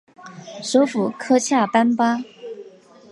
[0.63, 2.17] 首府科恰班巴。